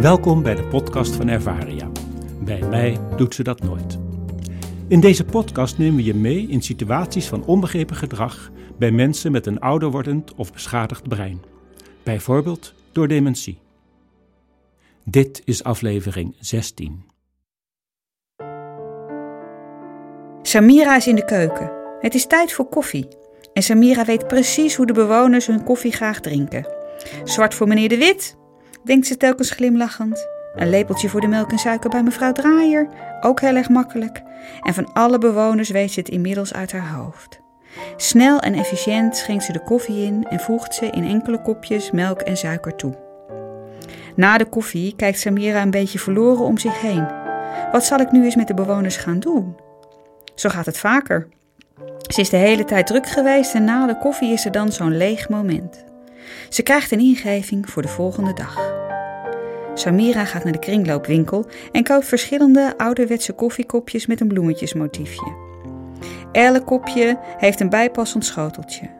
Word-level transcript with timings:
Welkom 0.00 0.42
bij 0.42 0.54
de 0.54 0.66
podcast 0.70 1.16
van 1.16 1.28
Ervaria. 1.28 1.90
Bij 2.40 2.60
mij 2.60 2.98
doet 3.16 3.34
ze 3.34 3.42
dat 3.42 3.62
nooit. 3.62 3.98
In 4.88 5.00
deze 5.00 5.24
podcast 5.24 5.78
nemen 5.78 5.96
we 5.96 6.04
je 6.04 6.14
mee 6.14 6.46
in 6.48 6.62
situaties 6.62 7.28
van 7.28 7.44
onbegrepen 7.44 7.96
gedrag 7.96 8.50
bij 8.78 8.90
mensen 8.90 9.32
met 9.32 9.46
een 9.46 9.60
ouder 9.60 9.90
wordend 9.90 10.34
of 10.34 10.52
beschadigd 10.52 11.08
brein. 11.08 11.42
Bijvoorbeeld 12.02 12.74
door 12.92 13.08
dementie. 13.08 13.58
Dit 15.04 15.42
is 15.44 15.64
aflevering 15.64 16.36
16. 16.40 17.04
Samira 20.42 20.96
is 20.96 21.06
in 21.06 21.14
de 21.14 21.24
keuken. 21.24 21.72
Het 22.00 22.14
is 22.14 22.26
tijd 22.26 22.52
voor 22.52 22.68
koffie. 22.68 23.08
En 23.52 23.62
Samira 23.62 24.04
weet 24.04 24.28
precies 24.28 24.74
hoe 24.74 24.86
de 24.86 24.92
bewoners 24.92 25.46
hun 25.46 25.64
koffie 25.64 25.92
graag 25.92 26.20
drinken. 26.20 26.66
Zwart 27.24 27.54
voor 27.54 27.68
meneer 27.68 27.88
De 27.88 27.96
Wit, 27.96 28.36
denkt 28.84 29.06
ze 29.06 29.16
telkens 29.16 29.50
glimlachend. 29.50 30.28
Een 30.54 30.70
lepeltje 30.70 31.08
voor 31.08 31.20
de 31.20 31.26
melk 31.26 31.50
en 31.50 31.58
suiker 31.58 31.90
bij 31.90 32.02
mevrouw 32.02 32.32
Draaier, 32.32 32.88
ook 33.20 33.40
heel 33.40 33.56
erg 33.56 33.68
makkelijk. 33.68 34.22
En 34.60 34.74
van 34.74 34.92
alle 34.92 35.18
bewoners 35.18 35.70
weet 35.70 35.92
ze 35.92 36.00
het 36.00 36.08
inmiddels 36.08 36.54
uit 36.54 36.72
haar 36.72 36.92
hoofd. 36.94 37.40
Snel 37.96 38.40
en 38.40 38.54
efficiënt 38.54 39.16
schenkt 39.16 39.44
ze 39.44 39.52
de 39.52 39.62
koffie 39.62 40.06
in 40.06 40.26
en 40.28 40.40
voegt 40.40 40.74
ze 40.74 40.86
in 40.86 41.04
enkele 41.04 41.42
kopjes 41.42 41.90
melk 41.90 42.20
en 42.20 42.36
suiker 42.36 42.76
toe. 42.76 42.94
Na 44.16 44.38
de 44.38 44.44
koffie 44.44 44.96
kijkt 44.96 45.18
Samira 45.18 45.62
een 45.62 45.70
beetje 45.70 45.98
verloren 45.98 46.44
om 46.44 46.58
zich 46.58 46.80
heen. 46.80 47.06
Wat 47.72 47.84
zal 47.84 47.98
ik 47.98 48.12
nu 48.12 48.24
eens 48.24 48.36
met 48.36 48.46
de 48.46 48.54
bewoners 48.54 48.96
gaan 48.96 49.20
doen? 49.20 49.56
Zo 50.34 50.48
gaat 50.48 50.66
het 50.66 50.78
vaker. 50.78 51.28
Ze 52.06 52.20
is 52.20 52.30
de 52.30 52.36
hele 52.36 52.64
tijd 52.64 52.86
druk 52.86 53.06
geweest 53.06 53.54
en 53.54 53.64
na 53.64 53.86
de 53.86 53.98
koffie 53.98 54.32
is 54.32 54.44
er 54.44 54.52
dan 54.52 54.72
zo'n 54.72 54.96
leeg 54.96 55.28
moment. 55.28 55.84
Ze 56.48 56.62
krijgt 56.62 56.90
een 56.90 57.00
ingeving 57.00 57.70
voor 57.70 57.82
de 57.82 57.88
volgende 57.88 58.32
dag. 58.32 58.80
Samira 59.74 60.24
gaat 60.24 60.44
naar 60.44 60.52
de 60.52 60.58
kringloopwinkel 60.58 61.46
en 61.72 61.84
koopt 61.84 62.06
verschillende 62.06 62.74
ouderwetse 62.76 63.32
koffiekopjes 63.32 64.06
met 64.06 64.20
een 64.20 64.28
bloemetjesmotiefje. 64.28 65.50
Elk 66.32 66.66
kopje 66.66 67.18
heeft 67.36 67.60
een 67.60 67.68
bijpassend 67.68 68.24
schoteltje. 68.24 68.90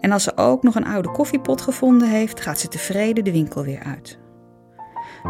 En 0.00 0.12
als 0.12 0.22
ze 0.22 0.36
ook 0.36 0.62
nog 0.62 0.74
een 0.74 0.86
oude 0.86 1.10
koffiepot 1.10 1.60
gevonden 1.60 2.08
heeft, 2.08 2.40
gaat 2.40 2.58
ze 2.58 2.68
tevreden 2.68 3.24
de 3.24 3.32
winkel 3.32 3.64
weer 3.64 3.82
uit. 3.82 4.18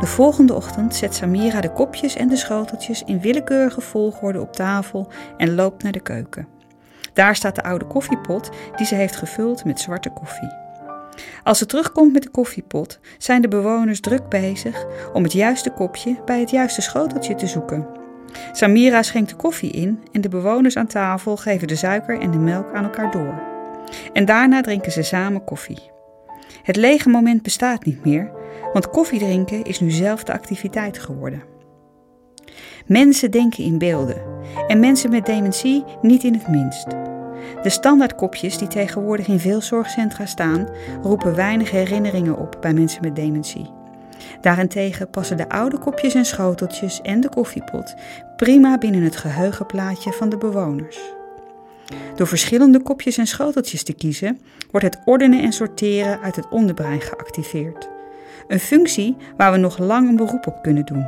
De 0.01 0.07
volgende 0.07 0.55
ochtend 0.55 0.95
zet 0.95 1.15
Samira 1.15 1.61
de 1.61 1.73
kopjes 1.73 2.17
en 2.17 2.29
de 2.29 2.37
schoteltjes 2.37 3.03
in 3.03 3.21
willekeurige 3.21 3.81
volgorde 3.81 4.41
op 4.41 4.53
tafel 4.53 5.09
en 5.37 5.55
loopt 5.55 5.83
naar 5.83 5.93
de 5.93 6.01
keuken. 6.01 6.49
Daar 7.13 7.37
staat 7.37 7.55
de 7.55 7.63
oude 7.63 7.87
koffiepot 7.87 8.51
die 8.77 8.87
ze 8.87 8.95
heeft 8.95 9.17
gevuld 9.17 9.65
met 9.65 9.81
zwarte 9.81 10.11
koffie. 10.11 10.68
Als 11.43 11.59
ze 11.59 11.67
terugkomt 11.67 12.13
met 12.13 12.23
de 12.23 12.31
koffiepot, 12.31 12.99
zijn 13.19 13.43
de 13.43 13.49
bewoners 13.49 14.01
druk 14.01 14.29
bezig 14.29 14.87
om 15.13 15.23
het 15.23 15.33
juiste 15.33 15.71
kopje 15.71 16.17
bij 16.25 16.41
het 16.41 16.51
juiste 16.51 16.81
schoteltje 16.81 17.35
te 17.35 17.47
zoeken. 17.47 17.87
Samira 18.53 19.03
schenkt 19.03 19.31
de 19.31 19.37
koffie 19.37 19.71
in 19.71 20.03
en 20.13 20.21
de 20.21 20.29
bewoners 20.29 20.77
aan 20.77 20.87
tafel 20.87 21.37
geven 21.37 21.69
de 21.69 21.77
suiker 21.77 22.21
en 22.21 22.31
de 22.31 22.39
melk 22.39 22.75
aan 22.75 22.85
elkaar 22.85 23.11
door. 23.11 23.43
En 24.13 24.25
daarna 24.25 24.61
drinken 24.61 24.93
ze 24.93 25.03
samen 25.03 25.45
koffie. 25.45 25.91
Het 26.63 26.77
lege 26.77 27.09
moment 27.09 27.43
bestaat 27.43 27.85
niet 27.85 28.05
meer, 28.05 28.31
want 28.73 28.91
koffiedrinken 28.91 29.65
is 29.65 29.81
nu 29.81 29.91
zelf 29.91 30.25
de 30.25 30.33
activiteit 30.33 30.99
geworden. 30.99 31.43
Mensen 32.87 33.31
denken 33.31 33.65
in 33.65 33.79
beelden 33.79 34.23
en 34.67 34.81
mensen 34.81 35.11
met 35.11 35.27
dementie 35.27 35.85
niet 36.03 36.25
in 36.25 36.35
het 36.35 36.49
minst. 36.49 36.87
De 37.63 37.71
standaardkopjes 37.71 38.59
die 38.59 38.69
tegenwoordig 38.69 39.27
in 39.27 39.39
veel 39.39 39.61
zorgcentra 39.61 40.27
staan, 40.27 40.69
roepen 41.03 41.35
weinig 41.35 41.71
herinneringen 41.71 42.39
op 42.39 42.57
bij 42.61 42.73
mensen 42.73 43.03
met 43.03 43.17
dementie. 43.17 43.71
Daarentegen 44.41 45.11
passen 45.11 45.37
de 45.37 45.49
oude 45.49 45.79
kopjes 45.79 46.15
en 46.15 46.25
schoteltjes 46.25 47.01
en 47.01 47.21
de 47.21 47.29
koffiepot 47.29 47.95
prima 48.37 48.79
binnen 48.79 49.03
het 49.03 49.17
geheugenplaatje 49.17 50.13
van 50.13 50.29
de 50.29 50.39
bewoners. 50.39 50.99
Door 52.15 52.27
verschillende 52.27 52.83
kopjes 52.83 53.19
en 53.19 53.27
schoteltjes 53.27 53.83
te 53.83 53.93
kiezen, 53.93 54.41
wordt 54.71 54.87
het 54.87 54.99
ordenen 55.05 55.43
en 55.43 55.53
sorteren 55.53 56.21
uit 56.21 56.37
het 56.37 56.49
onderbrein 56.49 57.01
geactiveerd. 57.01 57.89
Een 58.49 58.61
functie 58.61 59.17
waar 59.37 59.53
we 59.53 59.59
nog 59.59 59.79
lang 59.79 60.09
een 60.09 60.17
beroep 60.17 60.47
op 60.47 60.63
kunnen 60.63 60.85
doen. 60.85 61.07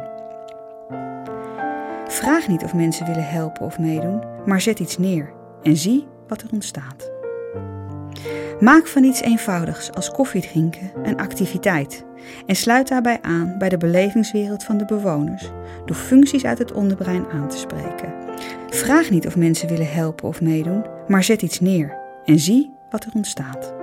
Vraag 2.06 2.48
niet 2.48 2.64
of 2.64 2.74
mensen 2.74 3.06
willen 3.06 3.28
helpen 3.28 3.66
of 3.66 3.78
meedoen, 3.78 4.22
maar 4.46 4.60
zet 4.60 4.80
iets 4.80 4.98
neer 4.98 5.32
en 5.62 5.76
zie 5.76 6.06
wat 6.30 6.42
er 6.42 6.48
ontstaat. 6.52 7.10
Maak 8.60 8.86
van 8.86 9.04
iets 9.04 9.20
eenvoudigs 9.20 9.92
als 9.92 10.10
koffiedrinken 10.10 10.90
een 11.02 11.16
activiteit 11.16 12.04
en 12.46 12.56
sluit 12.56 12.88
daarbij 12.88 13.18
aan 13.22 13.54
bij 13.58 13.68
de 13.68 13.76
belevingswereld 13.76 14.64
van 14.64 14.78
de 14.78 14.84
bewoners 14.84 15.50
door 15.84 15.96
functies 15.96 16.44
uit 16.44 16.58
het 16.58 16.72
onderbrein 16.72 17.26
aan 17.26 17.48
te 17.48 17.56
spreken. 17.56 18.14
Vraag 18.68 19.10
niet 19.10 19.26
of 19.26 19.36
mensen 19.36 19.68
willen 19.68 19.92
helpen 19.92 20.28
of 20.28 20.40
meedoen, 20.40 20.84
maar 21.08 21.24
zet 21.24 21.42
iets 21.42 21.60
neer 21.60 21.98
en 22.24 22.38
zie 22.38 22.70
wat 22.90 23.04
er 23.04 23.12
ontstaat. 23.14 23.74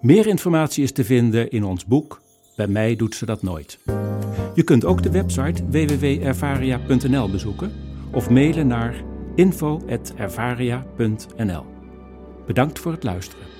Meer 0.00 0.26
informatie 0.26 0.82
is 0.82 0.92
te 0.92 1.04
vinden 1.04 1.50
in 1.50 1.64
ons 1.64 1.86
boek 1.86 2.20
Bij 2.56 2.66
mij 2.66 2.96
doet 2.96 3.14
ze 3.14 3.26
dat 3.26 3.42
nooit. 3.42 3.78
Je 4.56 4.62
kunt 4.62 4.84
ook 4.84 5.02
de 5.02 5.10
website 5.10 5.70
www.ervaria.nl 5.70 7.30
bezoeken 7.30 7.72
of 8.12 8.30
mailen 8.30 8.66
naar 8.66 8.94
info.ervaria.nl. 9.34 11.64
Bedankt 12.46 12.78
voor 12.78 12.92
het 12.92 13.02
luisteren. 13.02 13.55